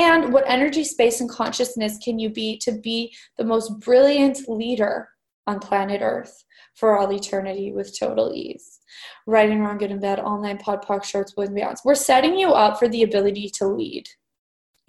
And 0.00 0.32
what 0.32 0.44
energy, 0.46 0.82
space, 0.82 1.20
and 1.20 1.28
consciousness 1.28 1.98
can 2.02 2.18
you 2.18 2.30
be 2.30 2.56
to 2.62 2.72
be 2.72 3.14
the 3.36 3.44
most 3.44 3.78
brilliant 3.80 4.48
leader 4.48 5.10
on 5.46 5.60
planet 5.60 6.00
Earth 6.02 6.42
for 6.74 6.98
all 6.98 7.12
eternity 7.12 7.70
with 7.70 7.98
total 7.98 8.32
ease? 8.34 8.78
Right 9.26 9.50
and 9.50 9.60
wrong, 9.60 9.76
good 9.76 9.90
and 9.90 10.00
bad, 10.00 10.18
all 10.18 10.40
nine 10.40 10.56
pod, 10.56 10.82
POC, 10.86 11.04
shorts, 11.04 11.32
boys, 11.34 11.48
and 11.48 11.58
beyonds. 11.58 11.80
We're 11.84 11.94
setting 11.94 12.38
you 12.38 12.52
up 12.52 12.78
for 12.78 12.88
the 12.88 13.02
ability 13.02 13.50
to 13.56 13.68
lead. 13.68 14.08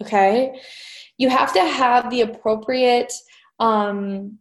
Okay? 0.02 0.58
You 1.18 1.28
have 1.28 1.52
to 1.52 1.60
have 1.60 2.08
the 2.08 2.22
appropriate 2.22 3.12
um, 3.60 4.38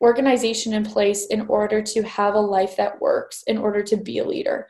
organization 0.00 0.74
in 0.74 0.84
place 0.84 1.26
in 1.26 1.40
order 1.48 1.82
to 1.82 2.02
have 2.04 2.34
a 2.34 2.40
life 2.40 2.76
that 2.76 3.00
works, 3.00 3.42
in 3.48 3.58
order 3.58 3.82
to 3.82 3.96
be 3.96 4.18
a 4.18 4.24
leader. 4.24 4.68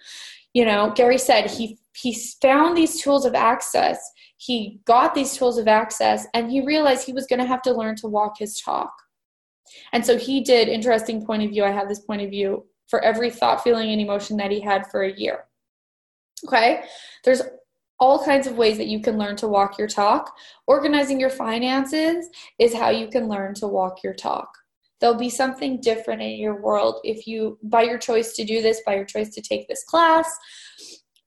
You 0.55 0.65
know, 0.65 0.95
Gary 0.97 1.19
said 1.19 1.51
he 1.51 1.79
he 1.95 2.15
found 2.43 2.77
these 2.77 3.01
tools 3.01 3.25
of 3.25 3.35
access. 3.35 3.99
He 4.37 4.81
got 4.85 5.15
these 5.15 5.37
tools 5.37 5.59
of 5.59 5.69
access 5.69 6.27
and 6.35 6.51
he 6.51 6.65
realized 6.65 7.07
he 7.07 7.13
was 7.13 7.27
going 7.27 7.41
to 7.41 7.47
have 7.47 7.63
to 7.63 7.73
learn 7.73 7.97
to 7.97 8.09
walk 8.09 8.35
his 8.39 8.61
talk. 8.61 8.93
And 9.93 10.05
so 10.05 10.19
he 10.19 10.41
did 10.41 10.69
interesting 10.69 11.25
point 11.25 11.43
of 11.43 11.51
view. 11.51 11.65
I 11.65 11.71
have 11.71 11.89
this 11.89 12.01
point 12.01 12.23
of 12.23 12.31
view 12.31 12.65
for 12.89 13.01
every 13.03 13.31
thought, 13.31 13.63
feeling, 13.63 13.91
and 13.91 14.01
emotion 14.01 14.37
that 14.37 14.51
he 14.51 14.61
had 14.61 14.87
for 14.91 15.03
a 15.03 15.13
year. 15.13 15.45
Okay? 16.47 16.85
There's 17.25 17.43
all 18.01 18.25
kinds 18.25 18.47
of 18.47 18.57
ways 18.57 18.77
that 18.77 18.89
you 18.89 19.01
can 19.01 19.17
learn 19.17 19.37
to 19.37 19.49
walk 19.49 19.79
your 19.79 19.89
talk. 19.89 20.35
Organizing 20.67 21.19
your 21.19 21.31
finances 21.31 22.29
is 22.59 22.75
how 22.75 22.91
you 22.91 23.09
can 23.09 23.29
learn 23.29 23.55
to 23.55 23.67
walk 23.67 24.03
your 24.03 24.15
talk. 24.15 24.49
There'll 25.01 25.17
be 25.17 25.31
something 25.31 25.81
different 25.81 26.23
in 26.23 26.39
your 26.39 26.61
world 26.61 27.01
if 27.05 27.27
you, 27.27 27.59
by 27.63 27.83
your 27.83 27.99
choice 27.99 28.35
to 28.35 28.45
do 28.45 28.63
this, 28.63 28.81
by 28.87 28.95
your 28.97 29.05
choice 29.05 29.35
to 29.35 29.43
take 29.43 29.69
this 29.69 29.85
class, 29.85 30.27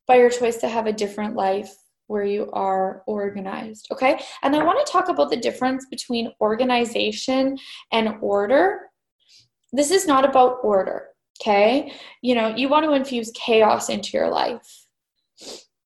by 0.07 0.15
your 0.15 0.29
choice 0.29 0.57
to 0.57 0.67
have 0.67 0.87
a 0.87 0.93
different 0.93 1.35
life 1.35 1.73
where 2.07 2.23
you 2.23 2.49
are 2.51 3.03
organized. 3.05 3.87
Okay. 3.91 4.19
And 4.41 4.55
I 4.55 4.63
want 4.63 4.85
to 4.85 4.91
talk 4.91 5.09
about 5.09 5.29
the 5.29 5.37
difference 5.37 5.85
between 5.89 6.31
organization 6.39 7.57
and 7.91 8.15
order. 8.21 8.89
This 9.73 9.91
is 9.91 10.07
not 10.07 10.23
about 10.23 10.59
order. 10.63 11.07
Okay. 11.41 11.93
You 12.21 12.35
know, 12.35 12.55
you 12.55 12.69
want 12.69 12.85
to 12.85 12.93
infuse 12.93 13.31
chaos 13.35 13.89
into 13.89 14.11
your 14.17 14.29
life. 14.29 14.85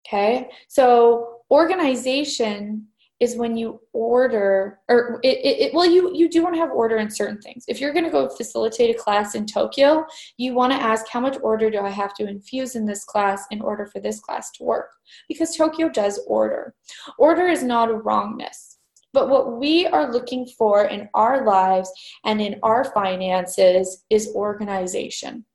Okay. 0.08 0.50
So 0.68 1.42
organization 1.50 2.88
is 3.22 3.38
when 3.38 3.56
you 3.56 3.80
order 3.94 4.80
or 4.90 5.20
it, 5.24 5.38
it, 5.38 5.62
it, 5.62 5.74
well 5.74 5.86
you 5.86 6.12
you 6.14 6.28
do 6.28 6.44
want 6.44 6.56
to 6.56 6.60
have 6.60 6.72
order 6.72 6.98
in 6.98 7.10
certain 7.10 7.40
things. 7.40 7.64
If 7.68 7.80
you're 7.80 7.94
going 7.94 8.04
to 8.04 8.12
go 8.12 8.28
facilitate 8.28 8.94
a 8.94 9.00
class 9.00 9.36
in 9.36 9.46
tokyo 9.46 10.06
you 10.38 10.54
want 10.54 10.74
to 10.74 10.82
ask 10.82 11.08
how 11.08 11.22
much 11.22 11.38
order 11.42 11.70
do 11.70 11.80
i 11.80 11.90
have 11.90 12.14
to 12.16 12.28
infuse 12.28 12.76
in 12.76 12.86
this 12.86 13.06
class 13.06 13.46
in 13.52 13.62
order 13.62 13.86
for 13.86 14.00
this 14.02 14.20
class 14.20 14.52
to 14.52 14.64
work? 14.64 14.90
Because 15.30 15.56
tokyo 15.56 15.88
does 15.88 16.20
order. 16.28 16.74
Order 17.18 17.48
is 17.48 17.64
not 17.64 17.90
a 17.90 17.94
wrongness. 17.94 18.80
But 19.14 19.30
what 19.30 19.60
we 19.60 19.86
are 19.88 20.12
looking 20.12 20.46
for 20.58 20.86
in 20.86 21.10
our 21.14 21.46
lives 21.46 21.92
and 22.26 22.42
in 22.42 22.60
our 22.64 22.86
finances 22.86 24.06
is 24.10 24.32
organization. 24.34 25.46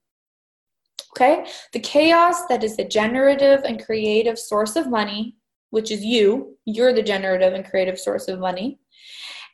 Okay? 1.16 1.46
The 1.72 1.80
chaos 1.80 2.46
that 2.46 2.62
is 2.62 2.76
the 2.76 2.84
generative 2.84 3.64
and 3.64 3.82
creative 3.82 4.38
source 4.38 4.76
of 4.76 4.90
money 4.90 5.36
which 5.76 5.90
is 5.90 6.02
you. 6.02 6.56
You're 6.64 6.94
the 6.94 7.02
generative 7.02 7.52
and 7.52 7.62
creative 7.62 7.98
source 7.98 8.28
of 8.28 8.38
money. 8.38 8.78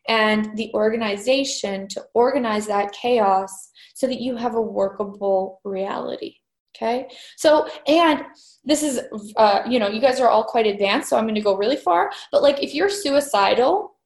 And 0.06 0.56
the 0.56 0.70
organization 0.72 1.88
to 1.88 2.04
organize 2.14 2.64
that 2.68 2.92
chaos 2.92 3.50
so 3.94 4.06
that 4.06 4.20
you 4.20 4.36
have 4.36 4.54
a 4.54 4.62
workable 4.62 5.60
reality. 5.64 6.36
Okay. 6.76 7.08
So, 7.36 7.68
and 7.88 8.22
this 8.64 8.84
is, 8.84 9.00
uh, 9.36 9.62
you 9.68 9.80
know, 9.80 9.88
you 9.88 10.00
guys 10.00 10.20
are 10.20 10.28
all 10.28 10.44
quite 10.44 10.68
advanced, 10.68 11.08
so 11.08 11.16
I'm 11.16 11.24
going 11.24 11.34
to 11.34 11.40
go 11.40 11.56
really 11.56 11.76
far. 11.88 12.12
But 12.30 12.44
like, 12.44 12.62
if 12.62 12.72
you're 12.72 12.88
suicidal, 12.88 13.96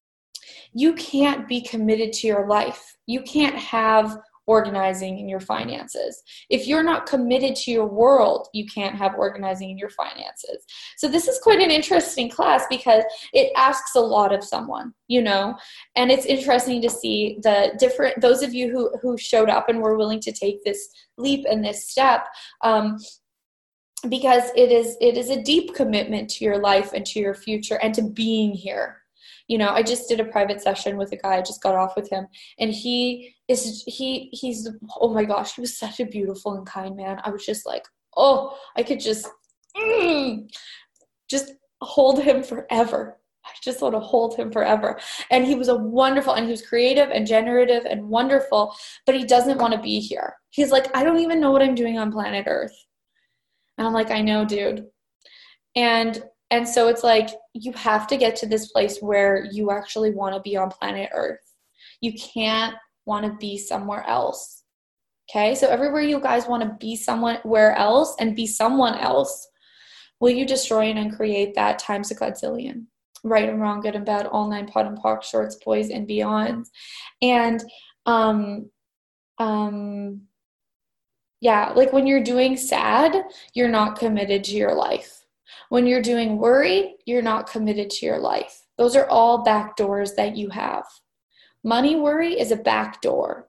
you 0.73 0.95
can't 0.95 1.47
be 1.47 1.61
committed 1.61 2.15
to 2.15 2.27
your 2.27 2.49
life. 2.49 2.97
You 3.05 3.21
can't 3.21 3.57
have 3.57 4.17
organizing 4.47 5.19
in 5.19 5.29
your 5.29 5.41
finances. 5.41 6.23
If 6.49 6.67
you're 6.67 6.83
not 6.83 7.07
committed 7.07 7.57
to 7.57 7.71
your 7.71 7.87
world, 7.87 8.49
you 8.53 8.67
can't 8.67 8.95
have 8.95 9.15
organizing 9.17 9.71
in 9.71 9.79
your 9.79 9.91
finances. 9.91 10.65
So 10.97 11.09
this 11.09 11.29
is 11.29 11.39
quite 11.41 11.61
an 11.61 11.71
interesting 11.71 12.31
class 12.31 12.65
because 12.71 13.03
it 13.33 13.53
asks 13.57 13.95
a 13.95 14.01
lot 14.01 14.33
of 14.33 14.45
someone, 14.45 14.93
you 15.09 15.23
know, 15.23 15.57
and 15.97 16.11
it's 16.11 16.27
interesting 16.27 16.81
to 16.83 16.91
see 16.91 17.39
the 17.43 17.75
different 17.79 18.21
those 18.21 18.43
of 18.43 18.55
you 18.55 18.71
who 18.71 18.91
who 19.03 19.19
showed 19.19 19.51
up 19.51 19.69
and 19.69 19.81
were 19.81 19.97
willing 19.97 20.21
to 20.21 20.33
take 20.33 20.63
this 20.65 20.89
leap 21.19 21.45
and 21.49 21.65
this 21.65 21.89
step. 21.89 22.27
Um, 22.63 22.99
because 24.09 24.51
it 24.55 24.71
is 24.71 24.97
it 25.01 25.17
is 25.17 25.31
a 25.31 25.43
deep 25.43 25.75
commitment 25.75 26.29
to 26.29 26.45
your 26.45 26.59
life 26.59 26.93
and 26.93 27.05
to 27.07 27.19
your 27.19 27.35
future 27.35 27.79
and 27.83 27.95
to 27.95 28.03
being 28.03 28.53
here 28.53 29.03
you 29.49 29.59
know 29.59 29.71
i 29.71 29.83
just 29.83 30.09
did 30.09 30.21
a 30.21 30.25
private 30.25 30.61
session 30.61 30.97
with 30.97 31.13
a 31.13 31.17
guy 31.17 31.37
i 31.37 31.43
just 31.43 31.63
got 31.63 31.75
off 31.75 31.97
with 31.97 32.09
him 32.11 32.27
and 32.59 32.73
he 32.73 33.35
is 33.49 33.85
he 33.87 34.29
he's 34.33 34.69
oh 35.01 35.13
my 35.13 35.25
gosh 35.25 35.55
he 35.55 35.61
was 35.61 35.79
such 35.79 36.01
a 36.01 36.07
beautiful 36.07 36.55
and 36.55 36.67
kind 36.67 36.97
man 36.97 37.21
i 37.25 37.31
was 37.31 37.45
just 37.45 37.67
like 37.67 37.85
oh 38.17 38.57
i 38.77 38.83
could 38.83 39.01
just 39.01 39.29
mm, 39.77 40.49
just 41.29 41.53
hold 41.81 42.23
him 42.23 42.43
forever 42.43 43.19
I 43.47 43.51
just 43.63 43.81
want 43.81 43.95
to 43.95 44.01
hold 44.01 44.37
him 44.37 44.51
forever. 44.51 44.99
And 45.31 45.47
he 45.47 45.55
was 45.55 45.69
a 45.69 45.77
wonderful, 45.77 46.35
and 46.35 46.47
he 46.47 46.51
was 46.51 46.67
creative 46.67 47.11
and 47.11 47.27
generative 47.27 47.85
and 47.85 48.09
wonderful, 48.09 48.75
but 49.05 49.15
he 49.15 49.25
doesn't 49.25 49.59
want 49.59 49.73
to 49.73 49.81
be 49.81 50.01
here. 50.01 50.35
He's 50.51 50.73
like, 50.73 50.95
I 50.97 51.05
don't 51.05 51.21
even 51.21 51.41
know 51.41 51.53
what 51.53 51.63
I'm 51.63 51.77
doing 51.77 51.97
on 51.97 52.11
planet 52.11 52.47
Earth. 52.49 52.75
And 53.79 53.87
I'm 53.87 53.93
like, 53.93 54.11
I 54.11 54.21
know, 54.21 54.45
dude. 54.45 54.87
And 55.77 56.23
and 56.51 56.69
so 56.69 56.89
it's 56.89 57.03
like 57.03 57.31
you 57.55 57.73
have 57.73 58.07
to 58.09 58.17
get 58.17 58.37
to 58.37 58.47
this 58.47 58.71
place 58.71 58.99
where 59.01 59.47
you 59.51 59.71
actually 59.71 60.11
want 60.11 60.35
to 60.35 60.41
be 60.41 60.57
on 60.57 60.71
planet 60.71 61.11
Earth. 61.13 61.41
You 62.01 62.13
can't 62.13 62.75
want 63.05 63.27
to 63.27 63.37
be 63.39 63.59
somewhere 63.59 64.05
else. 64.07 64.63
Okay? 65.29 65.57
So 65.57 65.69
everywhere 65.69 66.03
you 66.03 66.21
guys 66.21 66.47
want 66.47 66.63
to 66.63 66.77
be 66.79 66.95
somewhere 66.95 67.75
else 67.75 68.15
and 68.21 68.37
be 68.37 68.47
someone 68.47 68.97
else, 68.97 69.49
will 70.21 70.31
you 70.31 70.47
destroy 70.47 70.83
and 70.83 70.99
uncreate 70.99 71.55
that 71.57 71.81
times 71.81 72.13
a 72.13 72.15
godzillion? 72.15 72.85
Right 73.25 73.49
and 73.49 73.61
wrong, 73.61 73.81
good 73.81 73.97
and 73.97 74.07
bad, 74.07 74.27
all 74.27 74.49
nine 74.49 74.69
POD 74.69 74.87
and 74.87 74.99
POC, 74.99 75.25
shorts, 75.25 75.57
boys, 75.57 75.91
and 75.91 76.07
beyond. 76.07 76.67
And 77.23 77.63
um 78.05 78.71
um 79.39 80.23
yeah, 81.41 81.73
like 81.75 81.93
when 81.93 82.07
you're 82.07 82.23
doing 82.23 82.57
sad, 82.57 83.17
you're 83.53 83.69
not 83.69 83.99
committed 83.99 84.45
to 84.45 84.53
your 84.53 84.75
life 84.75 85.26
when 85.69 85.87
you're 85.87 86.03
doing 86.03 86.39
worry, 86.39 86.97
you're 87.05 87.23
not 87.23 87.51
committed 87.51 87.91
to 87.91 88.07
your 88.07 88.19
life. 88.19 88.67
Those 88.79 88.97
are 88.97 89.09
all 89.09 89.43
back 89.43 89.77
doors 89.77 90.15
that 90.15 90.37
you 90.37 90.51
have. 90.51 90.85
Money 91.65 91.97
worry 91.97 92.39
is 92.39 92.53
a 92.53 92.57
back 92.57 93.01
door. 93.01 93.49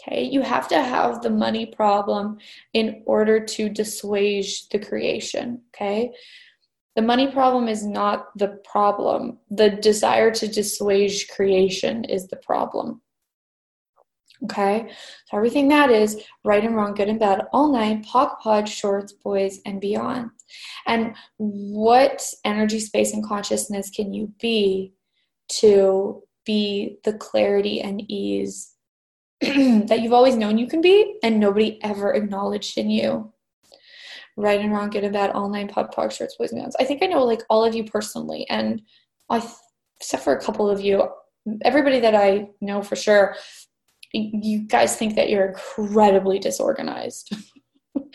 Okay, 0.00 0.24
you 0.24 0.42
have 0.42 0.68
to 0.68 0.82
have 0.82 1.22
the 1.22 1.30
money 1.30 1.66
problem 1.66 2.38
in 2.72 3.02
order 3.06 3.38
to 3.44 3.68
dissuage 3.68 4.68
the 4.68 4.78
creation. 4.78 5.62
Okay, 5.74 6.12
the 6.96 7.02
money 7.02 7.30
problem 7.30 7.68
is 7.68 7.84
not 7.84 8.36
the 8.38 8.60
problem, 8.64 9.38
the 9.50 9.70
desire 9.70 10.30
to 10.30 10.46
dissuage 10.46 11.28
creation 11.28 12.04
is 12.04 12.28
the 12.28 12.36
problem. 12.36 13.02
Okay, 14.42 14.90
so 15.26 15.36
everything 15.36 15.68
that 15.68 15.90
is 15.90 16.22
right 16.44 16.64
and 16.64 16.74
wrong, 16.74 16.94
good 16.94 17.08
and 17.08 17.20
bad, 17.20 17.46
all 17.52 17.72
nine, 17.72 18.04
POC 18.04 18.38
pod, 18.40 18.68
shorts, 18.68 19.12
boys, 19.12 19.60
and 19.64 19.80
beyond. 19.80 20.30
And 20.86 21.14
what 21.36 22.22
energy, 22.44 22.80
space, 22.80 23.12
and 23.12 23.24
consciousness 23.24 23.90
can 23.90 24.12
you 24.12 24.32
be 24.40 24.92
to 25.60 26.22
be 26.44 26.98
the 27.04 27.14
clarity 27.14 27.80
and 27.80 28.02
ease 28.10 28.74
that 29.40 30.00
you've 30.02 30.12
always 30.12 30.36
known 30.36 30.58
you 30.58 30.66
can 30.66 30.80
be 30.80 31.18
and 31.22 31.38
nobody 31.38 31.82
ever 31.82 32.12
acknowledged 32.12 32.76
in 32.76 32.90
you? 32.90 33.32
Right 34.36 34.60
and 34.60 34.72
wrong, 34.72 34.90
good 34.90 35.04
and 35.04 35.12
bad, 35.12 35.30
all 35.30 35.48
nine, 35.48 35.68
POD, 35.68 35.92
POC, 35.92 36.12
shorts, 36.12 36.36
boys, 36.36 36.50
and 36.50 36.58
beyond. 36.58 36.72
I 36.80 36.84
think 36.84 37.02
I 37.02 37.06
know 37.06 37.24
like 37.24 37.42
all 37.48 37.64
of 37.64 37.74
you 37.74 37.84
personally, 37.84 38.46
and 38.50 38.82
I, 39.30 39.48
except 40.00 40.24
for 40.24 40.36
a 40.36 40.42
couple 40.42 40.68
of 40.68 40.80
you, 40.80 41.08
everybody 41.62 42.00
that 42.00 42.16
I 42.16 42.48
know 42.60 42.82
for 42.82 42.96
sure 42.96 43.36
you 44.14 44.60
guys 44.60 44.96
think 44.96 45.16
that 45.16 45.28
you're 45.28 45.46
incredibly 45.46 46.38
disorganized. 46.38 47.34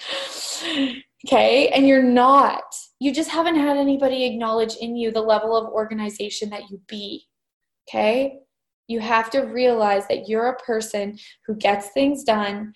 okay, 1.28 1.68
and 1.69 1.88
you're 1.88 2.04
not. 2.04 2.63
You 3.00 3.13
just 3.13 3.30
haven't 3.30 3.56
had 3.56 3.78
anybody 3.78 4.25
acknowledge 4.25 4.75
in 4.75 4.96
you 4.96 5.12
the 5.12 5.22
level 5.22 5.56
of 5.56 5.72
organization 5.74 6.50
that 6.51 6.69
you 6.69 6.81
be. 6.88 7.25
Okay? 7.90 8.40
You 8.88 9.00
have 9.00 9.30
to 9.31 9.42
realize 9.42 10.07
that 10.07 10.28
you're 10.28 10.50
a 10.50 10.57
person 10.57 11.18
who 11.46 11.56
gets 11.56 11.90
things 11.90 12.24
done 12.24 12.74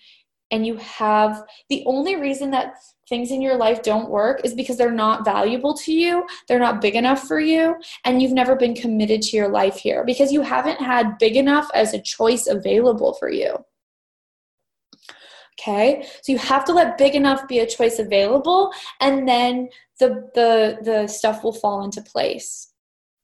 and 0.50 0.66
you 0.66 0.76
have 0.76 1.42
the 1.68 1.82
only 1.86 2.16
reason 2.16 2.50
that 2.50 2.74
things 3.08 3.30
in 3.30 3.42
your 3.42 3.56
life 3.56 3.82
don't 3.82 4.10
work 4.10 4.40
is 4.44 4.54
because 4.54 4.76
they're 4.76 4.90
not 4.90 5.24
valuable 5.24 5.74
to 5.74 5.92
you, 5.92 6.26
they're 6.48 6.58
not 6.58 6.80
big 6.80 6.94
enough 6.94 7.26
for 7.26 7.40
you, 7.40 7.76
and 8.04 8.22
you've 8.22 8.32
never 8.32 8.56
been 8.56 8.74
committed 8.74 9.22
to 9.22 9.36
your 9.36 9.48
life 9.48 9.76
here 9.76 10.04
because 10.04 10.32
you 10.32 10.42
haven't 10.42 10.80
had 10.80 11.18
big 11.18 11.36
enough 11.36 11.68
as 11.74 11.92
a 11.92 12.00
choice 12.00 12.46
available 12.46 13.14
for 13.14 13.30
you. 13.30 13.56
Okay? 15.60 16.06
So 16.22 16.32
you 16.32 16.38
have 16.38 16.64
to 16.66 16.72
let 16.72 16.98
big 16.98 17.14
enough 17.14 17.46
be 17.46 17.60
a 17.60 17.66
choice 17.66 17.98
available 17.98 18.72
and 19.00 19.28
then 19.28 19.68
the 20.00 20.28
the 20.34 20.78
the 20.82 21.06
stuff 21.06 21.44
will 21.44 21.52
fall 21.52 21.84
into 21.84 22.02
place. 22.02 22.72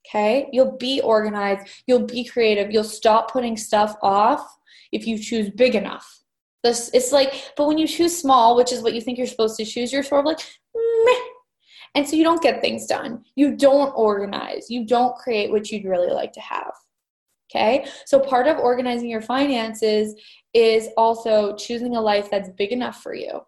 Okay? 0.07 0.47
You'll 0.51 0.77
be 0.77 1.01
organized, 1.01 1.67
you'll 1.87 2.05
be 2.05 2.23
creative, 2.23 2.71
you'll 2.71 2.83
stop 2.83 3.31
putting 3.31 3.57
stuff 3.57 3.95
off 4.01 4.57
if 4.91 5.05
you 5.05 5.17
choose 5.17 5.49
big 5.49 5.75
enough. 5.75 6.20
This 6.63 6.91
it's 6.93 7.11
like, 7.11 7.53
but 7.57 7.67
when 7.67 7.77
you 7.77 7.87
choose 7.87 8.17
small, 8.17 8.55
which 8.55 8.71
is 8.71 8.81
what 8.81 8.93
you 8.93 9.01
think 9.01 9.17
you're 9.17 9.27
supposed 9.27 9.57
to 9.57 9.65
choose, 9.65 9.91
you're 9.91 10.03
sort 10.03 10.19
of 10.19 10.25
like, 10.25 10.39
meh. 10.75 11.19
And 11.95 12.07
so 12.07 12.15
you 12.15 12.23
don't 12.23 12.41
get 12.41 12.61
things 12.61 12.85
done. 12.85 13.23
You 13.35 13.55
don't 13.55 13.91
organize. 13.95 14.69
You 14.69 14.85
don't 14.85 15.15
create 15.15 15.51
what 15.51 15.71
you'd 15.71 15.85
really 15.85 16.11
like 16.11 16.31
to 16.33 16.39
have. 16.39 16.71
Okay? 17.49 17.85
So 18.05 18.19
part 18.19 18.47
of 18.47 18.57
organizing 18.59 19.09
your 19.09 19.21
finances 19.21 20.15
is 20.53 20.89
also 20.97 21.55
choosing 21.55 21.95
a 21.95 22.01
life 22.01 22.29
that's 22.31 22.49
big 22.57 22.71
enough 22.71 23.01
for 23.01 23.13
you. 23.13 23.41